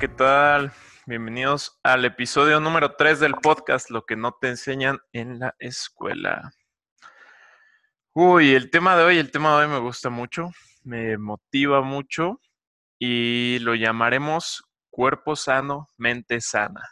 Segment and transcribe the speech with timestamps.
[0.00, 0.70] ¿Qué tal?
[1.06, 6.52] Bienvenidos al episodio número 3 del podcast, lo que no te enseñan en la escuela.
[8.14, 10.50] Uy, el tema de hoy, el tema de hoy me gusta mucho,
[10.84, 12.40] me motiva mucho
[12.96, 16.82] y lo llamaremos cuerpo sano, mente sana.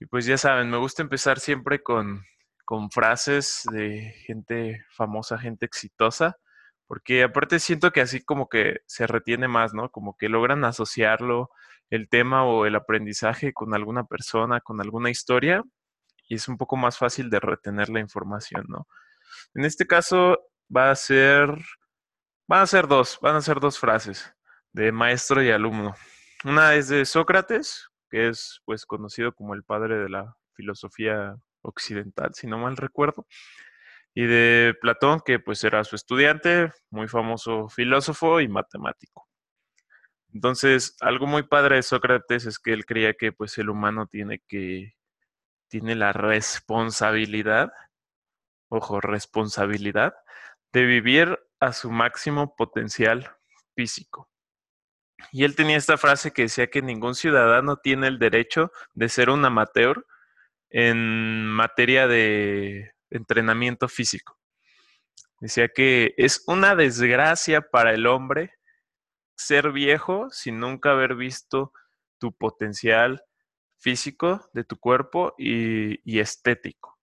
[0.00, 2.24] Y pues ya saben, me gusta empezar siempre con,
[2.64, 6.38] con frases de gente famosa, gente exitosa,
[6.88, 9.90] porque aparte siento que así como que se retiene más, ¿no?
[9.90, 11.50] Como que logran asociarlo,
[11.90, 15.62] el tema o el aprendizaje con alguna persona, con alguna historia,
[16.28, 18.86] y es un poco más fácil de retener la información, ¿no?
[19.54, 20.38] En este caso
[20.74, 21.48] va a ser,
[22.48, 24.34] van a ser dos, van a ser dos frases
[24.72, 25.94] de maestro y alumno.
[26.44, 32.34] Una es de Sócrates, que es pues conocido como el padre de la filosofía occidental,
[32.34, 33.26] si no mal recuerdo,
[34.14, 39.28] y de Platón, que pues era su estudiante, muy famoso filósofo y matemático.
[40.34, 44.40] Entonces, algo muy padre de Sócrates es que él creía que pues el humano tiene
[44.48, 44.96] que,
[45.68, 47.72] tiene la responsabilidad,
[48.68, 50.14] ojo, responsabilidad,
[50.72, 53.30] de vivir a su máximo potencial
[53.76, 54.28] físico.
[55.30, 59.30] Y él tenía esta frase que decía que ningún ciudadano tiene el derecho de ser
[59.30, 60.04] un amateur
[60.68, 64.36] en materia de entrenamiento físico.
[65.38, 68.52] Decía que es una desgracia para el hombre
[69.36, 71.72] ser viejo sin nunca haber visto
[72.18, 73.22] tu potencial
[73.78, 76.98] físico de tu cuerpo y, estético.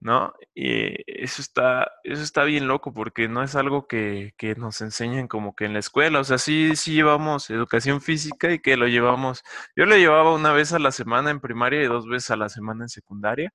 [0.00, 0.32] ¿no?
[0.54, 5.28] Y eso está, eso está bien loco porque no es algo que, que, nos enseñen
[5.28, 8.88] como que en la escuela, o sea, sí, sí llevamos educación física y que lo
[8.88, 9.42] llevamos,
[9.76, 12.48] yo lo llevaba una vez a la semana en primaria y dos veces a la
[12.48, 13.52] semana en secundaria.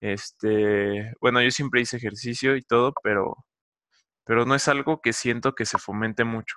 [0.00, 3.36] Este, bueno, yo siempre hice ejercicio y todo, pero,
[4.24, 6.56] pero no es algo que siento que se fomente mucho.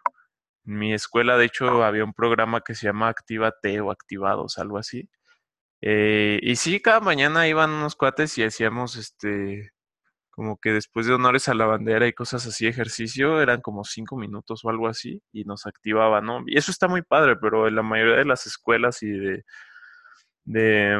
[0.66, 4.78] En mi escuela, de hecho, había un programa que se llama Actívate o Activados, algo
[4.78, 5.10] así
[5.86, 9.72] eh, y sí, cada mañana iban unos cuates y hacíamos este,
[10.32, 14.18] como que después de honores a la bandera y cosas así, ejercicio, eran como cinco
[14.18, 16.44] minutos o algo así, y nos activaba, ¿no?
[16.48, 19.44] Y eso está muy padre, pero en la mayoría de las escuelas y de,
[20.46, 21.00] de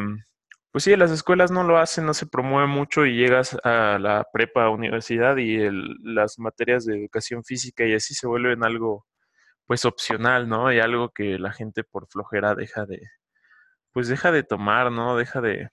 [0.72, 4.26] pues sí, las escuelas no lo hacen, no se promueve mucho y llegas a la
[4.34, 9.06] prepa, universidad y el, las materias de educación física y así se vuelven algo,
[9.68, 10.72] pues opcional, ¿no?
[10.74, 13.02] Y algo que la gente por flojera deja de,
[13.92, 15.18] pues deja de tomar, ¿no?
[15.18, 15.70] Deja de,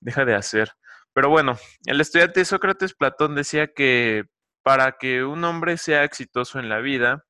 [0.00, 0.72] deja de hacer.
[1.12, 4.24] Pero bueno, el estudiante Sócrates Platón decía que
[4.62, 7.24] para que un hombre sea exitoso en la vida,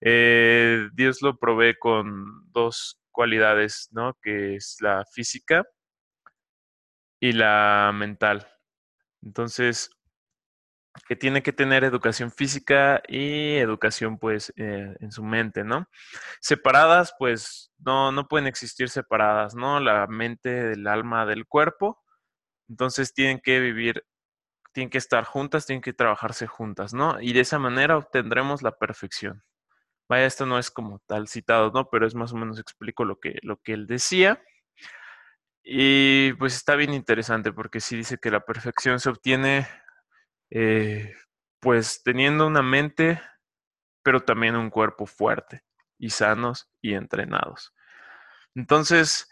[0.00, 4.18] eh, Dios lo provee con dos cualidades, ¿no?
[4.22, 5.64] Que es la física
[7.20, 8.46] y la mental.
[9.22, 9.90] Entonces,
[11.08, 15.88] que tiene que tener educación física y educación pues eh, en su mente, ¿no?
[16.40, 19.80] Separadas pues no, no pueden existir separadas, ¿no?
[19.80, 22.02] La mente del alma del cuerpo,
[22.68, 24.04] entonces tienen que vivir,
[24.72, 27.20] tienen que estar juntas, tienen que trabajarse juntas, ¿no?
[27.20, 29.42] Y de esa manera obtendremos la perfección.
[30.08, 31.88] Vaya, esto no es como tal citado, ¿no?
[31.90, 34.40] Pero es más o menos explico lo que, lo que él decía.
[35.64, 39.66] Y pues está bien interesante porque sí dice que la perfección se obtiene
[40.50, 41.14] eh,
[41.60, 43.20] pues teniendo una mente,
[44.02, 45.62] pero también un cuerpo fuerte
[45.98, 47.74] y sanos y entrenados.
[48.54, 49.28] Entonces,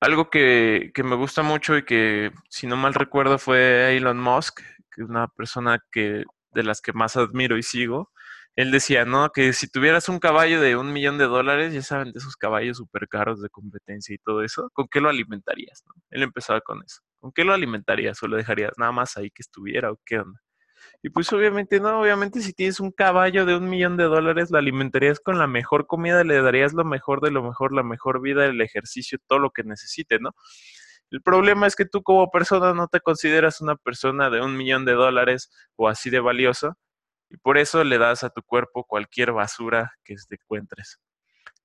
[0.00, 4.60] algo que, que, me gusta mucho y que, si no mal recuerdo, fue Elon Musk,
[4.90, 8.12] que es una persona que, de las que más admiro y sigo.
[8.56, 9.30] Él decía, ¿no?
[9.30, 12.78] Que si tuvieras un caballo de un millón de dólares, ya saben, de esos caballos
[12.78, 15.84] súper caros de competencia y todo eso, ¿con qué lo alimentarías?
[16.10, 17.02] Él empezaba con eso.
[17.20, 20.40] ¿Con qué lo alimentarías o lo dejarías nada más ahí que estuviera o qué onda?
[21.02, 24.58] Y pues obviamente no, obviamente si tienes un caballo de un millón de dólares, lo
[24.58, 28.46] alimentarías con la mejor comida, le darías lo mejor de lo mejor, la mejor vida,
[28.46, 30.32] el ejercicio, todo lo que necesite, ¿no?
[31.10, 34.84] El problema es que tú como persona no te consideras una persona de un millón
[34.84, 36.76] de dólares o así de valioso
[37.30, 41.00] y por eso le das a tu cuerpo cualquier basura que te encuentres,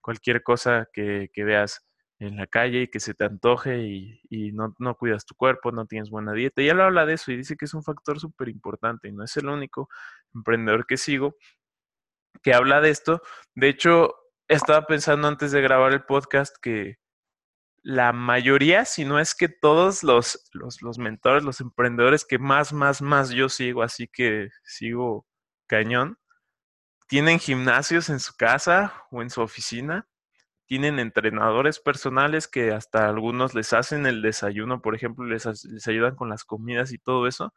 [0.01, 1.81] cualquier cosa que veas
[2.21, 3.79] en la calle y que se te antoje
[4.29, 6.61] y, no, no, cuidas tu cuerpo, no tienes buena dieta.
[6.61, 9.23] Y él habla de eso y dice que es un factor súper importante y no
[9.23, 9.89] es el único
[10.35, 11.35] emprendedor que sigo
[12.43, 13.21] que habla de esto.
[13.55, 14.15] De hecho,
[14.47, 16.97] estaba pensando antes de grabar el podcast que
[17.81, 22.71] la mayoría, si no es que todos los, los, los mentores, los emprendedores que más,
[22.71, 25.25] más, más yo sigo, así que sigo
[25.65, 26.19] cañón,
[27.07, 30.07] tienen gimnasios en su casa o en su oficina
[30.71, 35.45] tienen entrenadores personales que hasta algunos les hacen el desayuno, por ejemplo, les,
[35.85, 37.53] ayudan con las comidas y todo eso.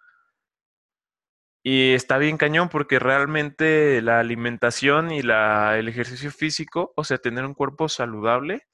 [1.63, 7.19] Y está bien cañón porque realmente la alimentación y la, el ejercicio físico, o sea,
[7.19, 8.67] tener un cuerpo saludable,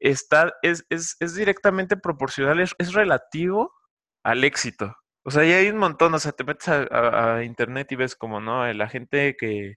[0.00, 3.74] está, es, es, es directamente proporcional, es, es, relativo
[4.22, 4.96] al éxito.
[5.22, 8.40] O sea, ya hay un montón, o sea, te metes a, internet y ves como,
[8.40, 8.72] ¿no?
[8.72, 9.74] La gente que,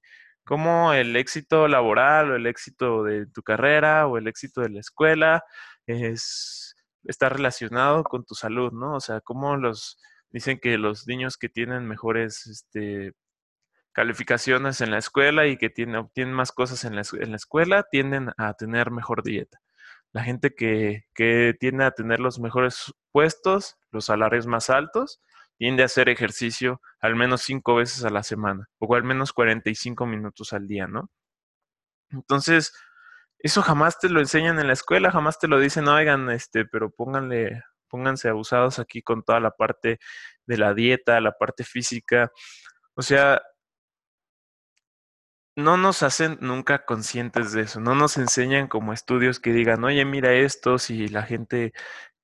[0.47, 4.79] como el éxito laboral o el éxito de tu carrera o el éxito de la
[4.79, 5.43] escuela
[5.85, 8.95] es, está relacionado con tu salud, ¿no?
[8.95, 9.99] O sea, como los
[10.29, 13.13] Dicen que los niños que tienen mejores este,
[13.93, 17.87] calificaciones en la escuela y que tienen, obtienen más cosas en la, en la, escuela
[17.89, 19.59] tienden a tener mejor dieta.
[20.11, 25.21] La gente que, que tiende a tener los mejores puestos, los salarios más altos,
[25.57, 30.05] tiende a hacer ejercicio al menos cinco veces a la semana o al menos 45
[30.05, 31.09] minutos al día, ¿no?
[32.11, 32.73] Entonces,
[33.39, 36.91] eso jamás te lo enseñan en la escuela, jamás te lo dicen, oigan, este, pero
[36.91, 39.99] pónganle pónganse abusados aquí con toda la parte
[40.45, 42.31] de la dieta, la parte física.
[42.95, 43.41] O sea,
[45.55, 50.05] no nos hacen nunca conscientes de eso, no nos enseñan como estudios que digan, oye,
[50.05, 51.73] mira esto, si la gente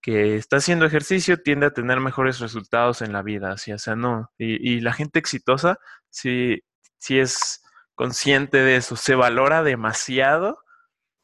[0.04, 3.96] que está haciendo ejercicio tiende a tener mejores resultados en la vida, así, o sea,
[3.96, 4.32] no.
[4.38, 5.80] Y, y la gente exitosa
[6.12, 6.62] sí,
[7.00, 7.64] sí es
[7.96, 10.60] consciente de eso, se valora demasiado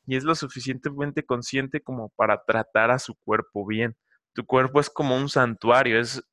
[0.08, 3.96] y es lo suficientemente consciente como para tratar a su cuerpo bien
[4.34, 6.24] tu cuerpo es como un santuario, es,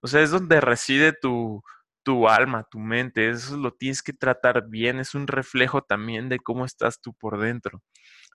[0.00, 1.62] o sea, es donde reside tu,
[2.02, 6.38] tu alma, tu mente, eso lo tienes que tratar bien, es un reflejo también de
[6.38, 7.82] cómo estás tú por dentro,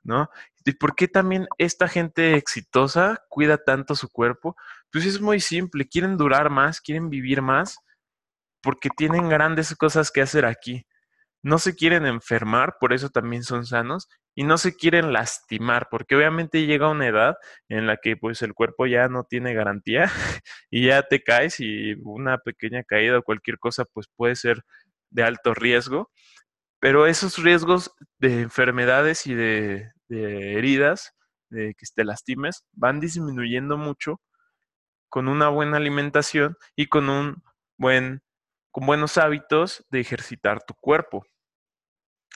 [0.05, 0.29] ¿no?
[0.63, 4.55] ¿Y por qué también esta gente exitosa cuida tanto su cuerpo?
[4.91, 7.77] Pues es muy simple, quieren durar más, quieren vivir más,
[8.61, 10.85] porque tienen grandes cosas que hacer aquí.
[11.43, 16.15] No se quieren enfermar, por eso también son sanos, y no se quieren lastimar, porque
[16.15, 17.35] obviamente llega una edad
[17.69, 20.11] en la que pues el cuerpo ya no tiene garantía
[20.71, 24.63] y ya te caes y una pequeña caída o cualquier cosa pues puede ser
[25.09, 26.11] de alto riesgo,
[26.79, 31.13] pero esos riesgos de enfermedades y de, de heridas,
[31.49, 34.21] de que te lastimes, van disminuyendo mucho
[35.09, 37.43] con una buena alimentación y con un
[37.77, 38.21] buen
[38.71, 41.25] con buenos hábitos de ejercitar tu cuerpo.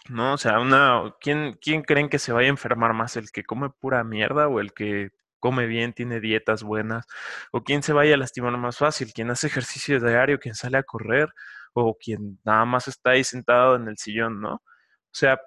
[0.10, 0.34] ¿no?
[0.34, 3.18] O sea, una, ¿quién, ¿quién creen que se vaya a enfermar más?
[3.18, 7.06] ¿El que come pura mierda o el que come bien, tiene dietas buenas?
[7.52, 9.12] ¿O quién se vaya a lastimar más fácil?
[9.14, 10.40] ¿Quién hace ejercicio diario?
[10.40, 11.30] ¿Quién sale a correr?
[11.74, 14.56] ¿O quien nada más está ahí sentado en el sillón, ¿no?
[14.56, 14.64] O
[15.12, 15.40] sea,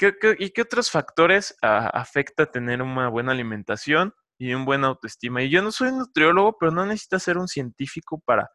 [0.00, 4.84] ¿qué, qué, y qué otros factores a, afecta tener una buena alimentación y un buen
[4.84, 5.42] autoestima?
[5.42, 8.50] Y yo no soy nutriólogo, pero no necesitas ser un científico para,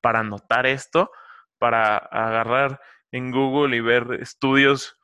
[0.00, 1.10] para notar esto,
[1.58, 2.80] para agarrar
[3.12, 4.96] en Google y ver estudios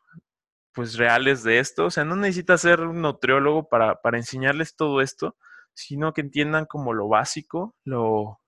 [0.72, 1.86] pues reales de esto.
[1.86, 5.36] O sea, no necesitas ser un nutriólogo para, para enseñarles todo esto,
[5.74, 8.40] sino que entiendan como lo básico, lo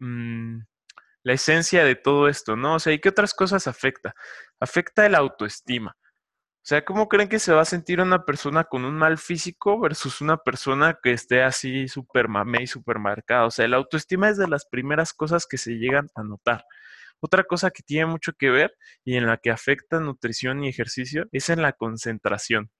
[0.00, 0.58] mmm,
[1.22, 2.74] la esencia de todo esto, ¿no?
[2.74, 4.14] O sea, ¿y qué otras cosas afecta?
[4.58, 5.96] Afecta el autoestima.
[6.68, 9.80] O sea, ¿cómo creen que se va a sentir una persona con un mal físico
[9.80, 13.46] versus una persona que esté así súper mamé y súper marcada?
[13.46, 16.66] O sea, el autoestima es de las primeras cosas que se llegan a notar.
[17.20, 21.24] Otra cosa que tiene mucho que ver y en la que afecta nutrición y ejercicio
[21.32, 22.70] es en la concentración.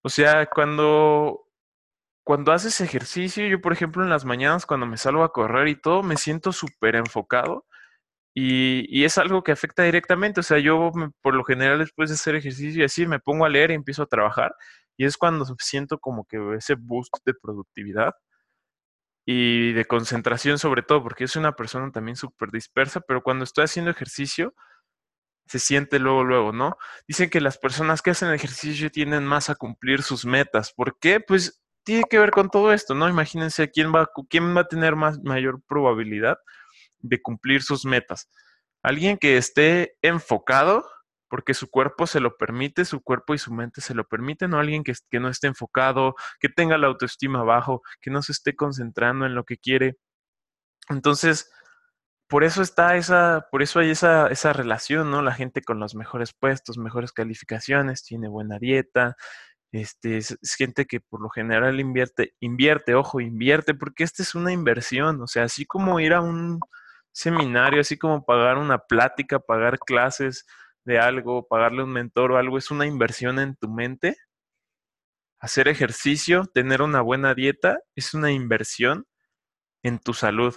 [0.00, 1.50] O sea, cuando,
[2.24, 5.78] cuando haces ejercicio, yo por ejemplo en las mañanas cuando me salgo a correr y
[5.78, 7.66] todo, me siento súper enfocado
[8.38, 10.40] y, es algo que afecta directamente.
[10.40, 13.48] O sea, yo por lo general después de hacer ejercicio y así me pongo a
[13.48, 14.54] leer y empiezo a trabajar
[14.98, 18.12] y es cuando siento como que ese boost de productividad
[19.26, 23.44] y de concentración sobre todo, porque yo soy una persona también súper dispersa, pero cuando
[23.44, 24.54] estoy haciendo ejercicio,
[25.46, 26.76] se siente luego, luego, ¿no?
[27.08, 30.72] Dicen que las personas que hacen ejercicio tienden más a cumplir sus metas.
[30.74, 31.20] ¿Por qué?
[31.20, 33.08] Pues tiene que ver con todo esto, ¿no?
[33.08, 36.38] Imagínense quién va, quién va a tener más, mayor probabilidad
[37.00, 38.30] de cumplir sus metas.
[38.82, 40.84] Alguien que esté enfocado
[41.28, 44.60] porque su cuerpo se lo permite, su cuerpo y su mente se lo permiten, o
[44.60, 48.54] alguien que, que no esté enfocado, que tenga la autoestima bajo, que no se esté
[48.54, 49.96] concentrando en lo que quiere.
[50.88, 51.50] Entonces,
[52.28, 55.22] por eso está esa, por eso hay esa, esa relación, ¿no?
[55.22, 59.16] La gente con los mejores puestos, mejores calificaciones, tiene buena dieta,
[59.72, 64.52] este, es, gente que por lo general invierte, invierte, ojo, invierte, porque esta es una
[64.52, 66.60] inversión, o sea, así como ir a un
[67.16, 70.44] seminario, así como pagar una plática, pagar clases,
[70.84, 74.16] de algo, pagarle un mentor o algo, es una inversión en tu mente.
[75.40, 79.06] Hacer ejercicio, tener una buena dieta, es una inversión
[79.82, 80.56] en tu salud.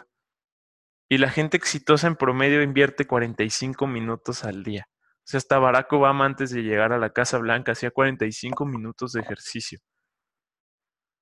[1.09, 4.87] Y la gente exitosa en promedio invierte 45 minutos al día.
[4.91, 9.13] O sea, hasta Barack Obama antes de llegar a la Casa Blanca hacía 45 minutos
[9.13, 9.79] de ejercicio.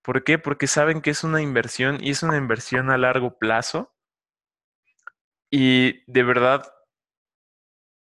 [0.03, 0.39] ¿Por qué?
[0.39, 3.94] Porque saben que es una inversión y es una inversión a largo plazo
[5.51, 6.66] Y de verdad,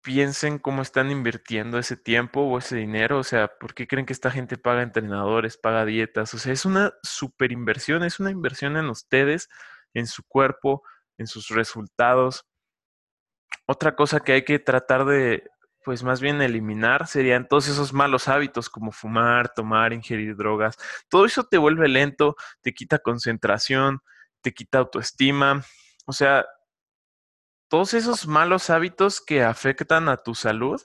[0.04, 3.18] piensen cómo están invirtiendo ese tiempo o ese dinero.
[3.18, 6.34] O sea, ¿por qué creen que esta gente paga entrenadores, paga dietas?
[6.34, 9.48] O sea, es una super inversión, es una inversión en ustedes,
[9.94, 10.82] en su cuerpo,
[11.18, 12.46] en sus resultados.
[13.66, 15.48] Otra cosa que hay que tratar de,
[15.84, 20.76] pues más bien eliminar serían todos esos malos hábitos como fumar, tomar, ingerir drogas.
[21.08, 24.00] Todo eso te vuelve lento, te quita concentración,
[24.42, 25.62] te quita autoestima.
[26.06, 26.44] O sea,
[27.74, 30.80] todos esos malos hábitos que afectan a tu salud,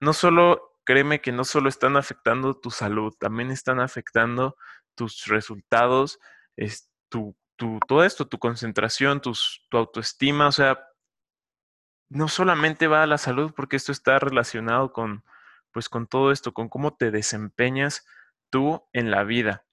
[0.00, 4.56] no solo, créeme que no solo están afectando tu salud, también están afectando
[4.94, 6.18] tus resultados,
[6.56, 10.88] es, tu, tu, todo esto, tu concentración, tus, tu autoestima, o sea,
[12.08, 15.22] no solamente va a la salud, porque esto está relacionado con,
[15.70, 18.06] pues, con todo esto, con cómo te desempeñas
[18.48, 19.66] tú en la vida.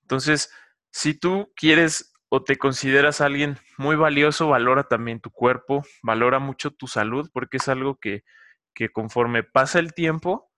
[0.00, 0.50] Entonces,
[0.92, 6.70] si tú quieres o te consideras alguien muy valioso, valora también tu cuerpo, valora mucho
[6.70, 8.24] tu salud, porque es algo que,
[8.74, 10.50] que conforme pasa el tiempo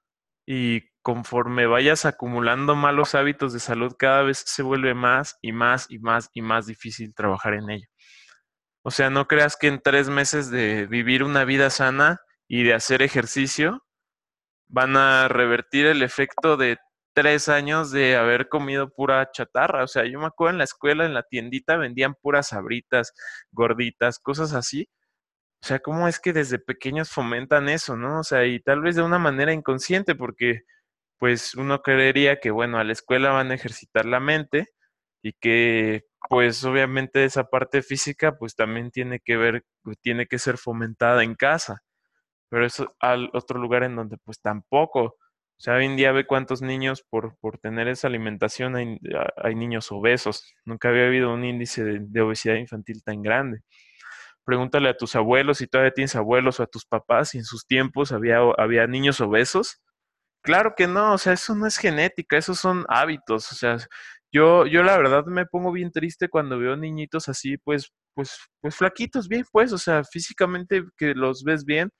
[0.46, 5.86] y conforme vayas acumulando malos hábitos de salud, cada vez se vuelve más y más
[5.90, 7.86] y más y más difícil trabajar en ello.
[8.82, 12.74] O sea, no creas que en tres meses de vivir una vida sana y de
[12.74, 13.84] hacer ejercicio
[14.68, 16.78] van a revertir el efecto de
[17.14, 19.84] tres años de haber comido pura chatarra.
[19.84, 23.12] O sea, yo me acuerdo en la escuela, en la tiendita, vendían puras sabritas,
[23.52, 24.88] gorditas, cosas así.
[25.62, 28.20] O sea, ¿cómo es que desde pequeños fomentan eso, no?
[28.20, 30.62] O sea, y tal vez de una manera inconsciente, porque
[31.18, 34.68] pues uno creería que, bueno, a la escuela van a ejercitar la mente
[35.22, 40.38] y que pues obviamente esa parte física pues también tiene que ver, pues, tiene que
[40.38, 41.82] ser fomentada en casa,
[42.50, 45.16] pero eso al otro lugar en donde pues tampoco,
[45.60, 48.98] o sea, hoy en día ve cuántos niños por, por tener esa alimentación hay,
[49.36, 53.60] hay, niños obesos, nunca había habido un índice de, de obesidad infantil tan grande.
[54.42, 57.66] Pregúntale a tus abuelos si todavía tienes abuelos o a tus papás si en sus
[57.66, 59.82] tiempos había, había niños obesos.
[60.42, 63.76] Claro que no, o sea, eso no es genética, esos son hábitos, o sea,
[64.32, 68.76] yo, yo la verdad me pongo bien triste cuando veo niñitos así, pues, pues, pues
[68.76, 71.90] flaquitos, bien, pues, o sea, físicamente que los ves bien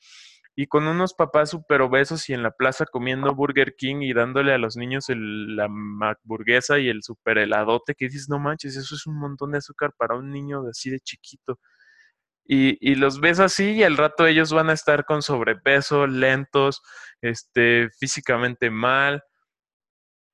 [0.60, 4.52] y con unos papás súper obesos y en la plaza comiendo Burger King y dándole
[4.52, 9.06] a los niños la hamburguesa y el super heladote que dices, no manches, eso es
[9.06, 11.58] un montón de azúcar para un niño así de chiquito.
[12.44, 16.82] Y, y, los ves así y al rato ellos van a estar con sobrepeso, lentos,
[17.22, 19.22] este, físicamente mal,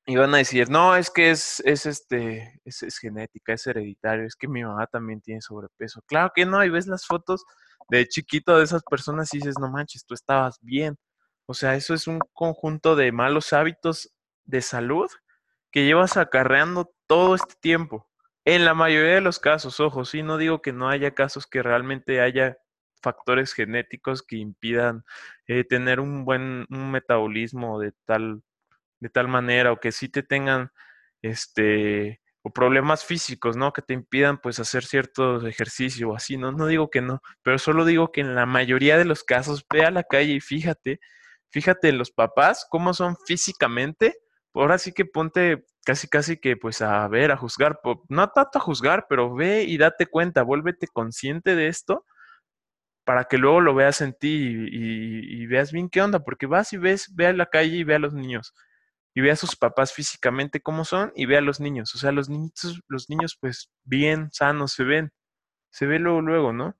[0.06, 4.26] y van a decir, no, es que es, es este, es, es, genética, es hereditario,
[4.26, 6.02] es que mi mamá también tiene sobrepeso.
[6.08, 7.44] Claro que no, y ves las fotos
[7.88, 10.96] de chiquito de esas personas y dices, no manches, tú estabas bien.
[11.46, 14.12] O sea, eso es un conjunto de malos hábitos
[14.44, 15.08] de salud
[15.70, 18.08] que llevas acarreando todo este tiempo.
[18.44, 21.62] En la mayoría de los casos, ojo, sí, no digo que no haya casos que
[21.62, 22.58] realmente haya
[23.02, 25.04] factores genéticos que impidan
[25.46, 28.42] eh, tener un buen un metabolismo de tal
[29.00, 30.70] de tal manera o que sí te tengan
[31.22, 33.72] este o problemas físicos, ¿no?
[33.72, 36.52] Que te impidan pues hacer cierto ejercicio o así, ¿no?
[36.52, 39.84] No digo que no, pero solo digo que en la mayoría de los casos ve
[39.84, 41.00] a la calle y fíjate,
[41.50, 44.18] fíjate los papás cómo son físicamente,
[44.54, 48.60] ahora sí que ponte casi casi que pues a ver, a juzgar, no tanto a
[48.60, 52.04] juzgar, pero ve y date cuenta, vuélvete consciente de esto
[53.04, 56.72] para que luego lo veas en ti y, y veas bien qué onda, porque vas
[56.72, 58.54] y ves, ve a la calle y ve a los niños
[59.16, 61.94] y ve a sus papás físicamente cómo son y ve a los niños.
[61.94, 65.10] O sea, los niños, los niños pues bien sanos se ven,
[65.70, 66.76] se ve luego, luego, ¿no?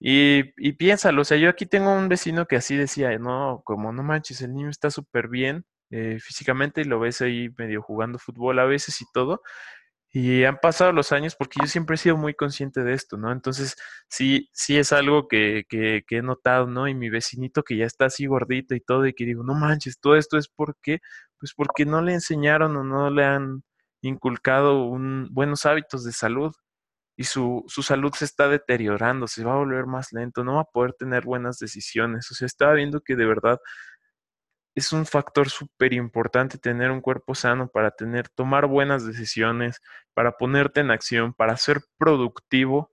[0.00, 3.92] Y, y piénsalo, o sea, yo aquí tengo un vecino que así decía, no, como
[3.92, 8.18] no manches, el niño está súper bien eh, físicamente y lo ves ahí medio jugando
[8.18, 9.40] fútbol a veces y todo,
[10.12, 13.30] y han pasado los años porque yo siempre he sido muy consciente de esto, ¿no?
[13.32, 13.76] Entonces,
[14.08, 16.88] sí, sí es algo que, que, que, he notado, ¿no?
[16.88, 20.00] Y mi vecinito que ya está así gordito y todo, y que digo, no manches,
[20.00, 21.00] todo esto es porque,
[21.38, 23.62] pues porque no le enseñaron o no le han
[24.02, 26.54] inculcado un, buenos hábitos de salud.
[27.16, 30.62] Y su, su salud se está deteriorando, se va a volver más lento, no va
[30.62, 32.30] a poder tener buenas decisiones.
[32.30, 33.58] O sea, estaba viendo que de verdad
[34.74, 39.80] es un factor súper importante tener un cuerpo sano para tener, tomar buenas decisiones,
[40.14, 42.92] para ponerte en acción, para ser productivo.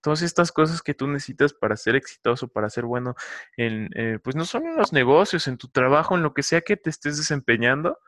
[0.00, 3.16] Todas estas cosas que tú necesitas para ser exitoso, para ser bueno
[3.56, 6.60] en, eh, pues no solo en los negocios, en tu trabajo, en lo que sea
[6.60, 7.98] que te estés desempeñando,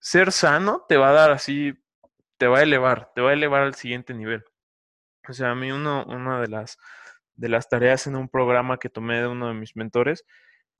[0.00, 1.74] ser sano te va a dar así,
[2.36, 4.44] te va a elevar, te va a elevar al siguiente nivel.
[5.28, 6.78] O sea, a mí uno, una de las,
[7.34, 10.24] de las tareas en un programa que tomé de uno de mis mentores,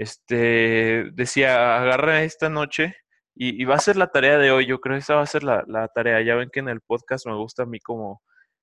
[0.00, 2.96] este, decía, agarra esta noche
[3.34, 5.44] y, va a ser la tarea de hoy, yo creo que esa va a ser
[5.44, 6.22] la, la, tarea.
[6.22, 8.22] Ya ven que en el podcast me gusta a mí como,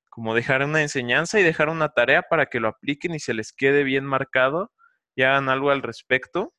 [0.09, 3.53] como dejar una enseñanza y dejar una tarea para que lo apliquen y se les
[3.53, 4.71] quede bien marcado
[5.15, 6.55] y hagan algo al respecto.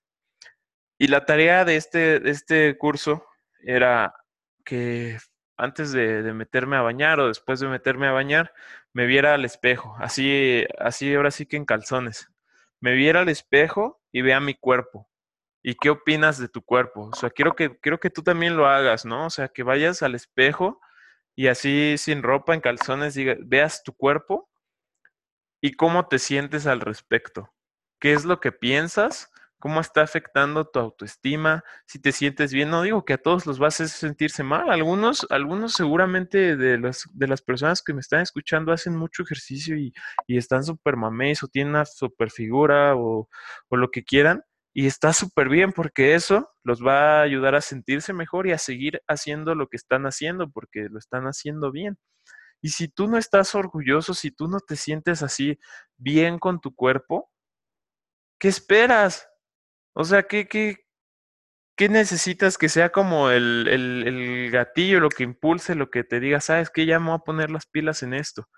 [0.96, 3.24] Y la tarea de este, de este curso
[3.60, 4.14] era
[4.64, 5.18] que
[5.56, 8.52] antes de, de, meterme a bañar o después de meterme a bañar,
[8.92, 12.28] me viera al espejo, así, así ahora sí que en calzones.
[12.80, 15.08] Me viera al espejo y vea mi cuerpo.
[15.62, 17.10] ¿Y qué opinas de tu cuerpo?
[17.12, 19.26] O sea, quiero que, quiero que tú también lo hagas, ¿no?
[19.26, 20.80] O sea, que vayas al espejo
[21.34, 24.48] y así sin ropa, en calzones, diga, veas tu cuerpo
[25.60, 27.52] y cómo te sientes al respecto.
[28.00, 29.30] ¿Qué es lo que piensas?
[29.58, 31.64] ¿Cómo está afectando tu autoestima?
[31.86, 34.70] Si te sientes bien, no digo que a todos los vas a sentirse mal.
[34.70, 39.76] Algunos, algunos seguramente de las, de las personas que me están escuchando hacen mucho ejercicio
[39.76, 39.92] y,
[40.28, 43.28] y están súper mamés o tienen una super figura o,
[43.68, 47.60] o lo que quieran y está súper bien porque eso los va a ayudar a
[47.60, 51.98] sentirse mejor y a seguir haciendo lo que están haciendo porque lo están haciendo bien.
[52.60, 55.58] Y si tú no estás orgulloso, si tú no te sientes así
[55.96, 57.28] bien con tu cuerpo,
[58.38, 59.28] ¿qué esperas?
[60.00, 60.76] O sea, ¿qué, qué,
[61.76, 66.40] qué necesitas que sea como el, el, gatillo, lo que impulse, lo que te diga,
[66.40, 68.48] sabes que ya me voy a poner las pilas en esto?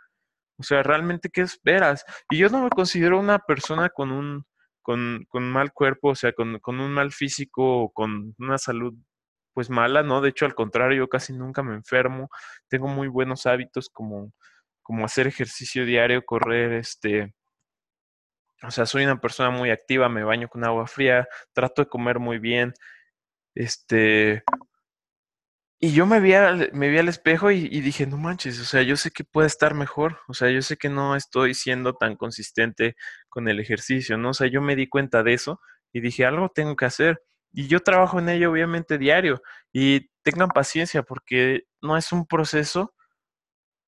[0.58, 2.04] O sea, realmente, ¿qué esperas?
[2.30, 4.44] Y yo no me considero una persona con un
[4.82, 8.94] con, con mal cuerpo, o sea, con, con un mal físico, con una salud
[9.54, 10.20] pues mala, ¿no?
[10.20, 12.28] De hecho, al contrario, yo casi nunca me enfermo,
[12.68, 14.32] tengo muy buenos hábitos como,
[14.82, 17.34] como hacer ejercicio diario, correr, este,
[18.62, 22.18] o sea, soy una persona muy activa, me baño con agua fría, trato de comer
[22.18, 22.74] muy bien,
[23.54, 24.42] este,
[25.82, 28.64] y yo me vi, al, me vi al espejo y, y, dije, no manches, o
[28.64, 31.94] sea, yo sé que puede estar mejor, o sea, yo sé que no estoy siendo
[31.94, 32.96] tan consistente
[33.30, 34.30] con el ejercicio, ¿no?
[34.30, 35.60] O sea, yo me di cuenta de eso
[35.92, 37.22] y dije, algo tengo que hacer.
[37.52, 39.42] Y yo trabajo en ello, obviamente, diario.
[39.72, 42.94] Y tengan paciencia porque no es un proceso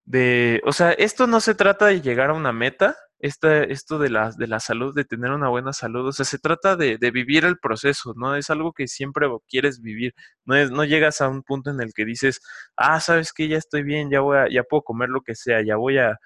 [0.04, 4.32] de, o sea, esto no se trata de llegar a una meta, esto de la,
[4.36, 7.44] de la salud, de tener una buena salud, o sea, se trata de, de, vivir
[7.44, 8.34] el proceso, ¿no?
[8.36, 11.92] Es algo que siempre quieres vivir, no, es, no llegas a un punto en el
[11.94, 12.40] que dices,
[12.76, 15.62] ah, sabes que ya estoy bien, ya voy a, ya puedo comer lo que sea,
[15.64, 16.18] ya voy a,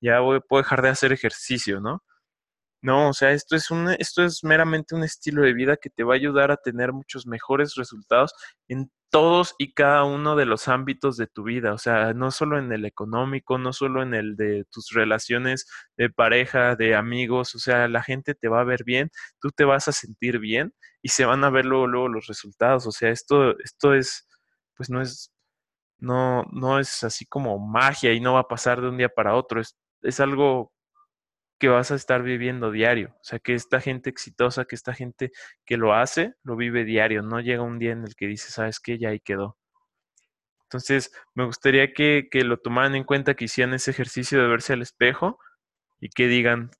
[0.00, 2.02] ya voy, puedo dejar de hacer ejercicio, ¿no?
[2.82, 6.02] No, o sea, esto es, un, esto es meramente un estilo de vida que te
[6.02, 8.34] va a ayudar a tener muchos mejores resultados
[8.66, 12.58] en todos y cada uno de los ámbitos de tu vida, o sea, no solo
[12.58, 15.66] en el económico, no solo en el de tus relaciones
[15.96, 19.64] de pareja, de amigos, o sea, la gente te va a ver bien, tú te
[19.64, 23.10] vas a sentir bien y se van a ver luego, luego los resultados, o sea,
[23.10, 24.26] esto, esto es,
[24.76, 25.30] pues no es,
[25.98, 29.34] no, no es así como magia y no va a pasar de un día para
[29.36, 30.72] otro, es, es algo
[31.62, 33.14] que vas a estar viviendo diario.
[33.20, 35.30] O sea, que esta gente exitosa, que esta gente
[35.64, 37.22] que lo hace, lo vive diario.
[37.22, 38.98] No llega un día en el que dice, ¿sabes qué?
[38.98, 39.56] Ya ahí quedó.
[40.64, 44.72] Entonces, me gustaría que, que lo tomaran en cuenta, que hicieran ese ejercicio de verse
[44.72, 45.38] al espejo
[46.00, 46.72] y que digan,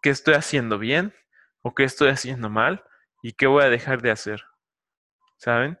[0.00, 1.12] ¿qué estoy haciendo bien?
[1.60, 2.84] ¿O qué estoy haciendo mal?
[3.22, 4.42] ¿Y qué voy a dejar de hacer?
[5.36, 5.78] ¿Saben?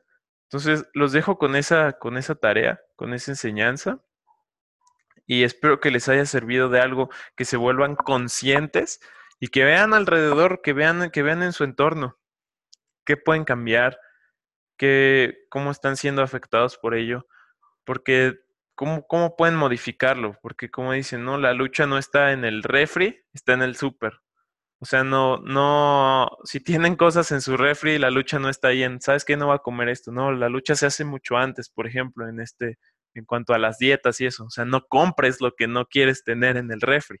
[0.48, 4.02] Entonces, los dejo con esa, con esa tarea, con esa enseñanza
[5.28, 8.98] y espero que les haya servido de algo, que se vuelvan conscientes
[9.38, 12.18] y que vean alrededor, que vean, que vean en su entorno,
[13.04, 14.00] qué pueden cambiar,
[14.78, 17.26] qué, cómo están siendo afectados por ello,
[17.84, 18.38] porque
[18.74, 23.20] cómo, cómo pueden modificarlo, porque como dicen, no, la lucha no está en el refri,
[23.34, 24.14] está en el súper.
[24.80, 28.82] O sea, no, no, si tienen cosas en su refri, la lucha no está ahí
[28.82, 29.36] en, ¿sabes qué?
[29.36, 30.12] No va a comer esto.
[30.12, 32.78] No, la lucha se hace mucho antes, por ejemplo, en este,
[33.18, 34.44] en cuanto a las dietas y eso.
[34.44, 37.18] O sea, no compres lo que no quieres tener en el refri.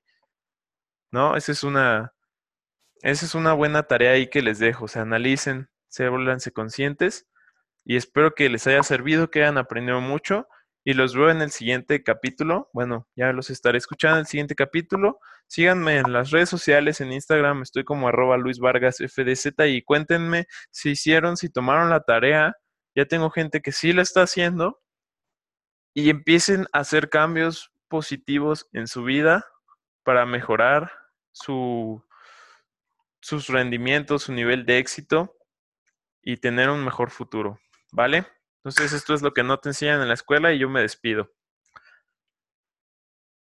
[1.10, 1.36] ¿No?
[1.36, 2.12] Esa es una,
[3.02, 4.86] esa es una buena tarea ahí que les dejo.
[4.86, 7.26] O sea, analicen, se vuelvanse conscientes
[7.84, 10.46] y espero que les haya servido, que hayan aprendido mucho
[10.84, 12.70] y los veo en el siguiente capítulo.
[12.72, 15.20] Bueno, ya los estaré escuchando en el siguiente capítulo.
[15.46, 20.46] Síganme en las redes sociales, en Instagram, estoy como arroba Luis Vargas FDZ y cuéntenme
[20.70, 22.54] si hicieron, si tomaron la tarea.
[22.94, 24.80] Ya tengo gente que sí la está haciendo
[25.98, 29.44] y empiecen a hacer cambios positivos en su vida
[30.04, 30.92] para mejorar
[31.32, 32.06] su,
[33.20, 35.34] sus rendimientos, su nivel de éxito
[36.22, 37.58] y tener un mejor futuro,
[37.90, 38.28] ¿vale?
[38.58, 41.32] Entonces esto es lo que no te enseñan en la escuela y yo me despido.